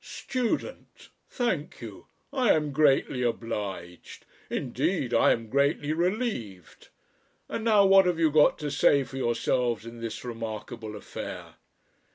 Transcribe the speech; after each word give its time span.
Student! 0.03 1.09
Thank 1.29 1.79
you. 1.79 2.07
I 2.33 2.53
am 2.53 2.71
greatly 2.71 3.21
obliged. 3.21 4.25
Indeed 4.49 5.13
I 5.13 5.31
am 5.31 5.47
greatly 5.47 5.93
relieved. 5.93 6.87
And 7.47 7.65
now, 7.65 7.85
what 7.85 8.07
have 8.07 8.17
you 8.17 8.31
got 8.31 8.57
to 8.61 8.71
say 8.71 9.03
for 9.03 9.17
yourselves 9.17 9.85
in 9.85 10.01
this 10.01 10.25
remarkable 10.25 10.95
affair?" 10.95 11.57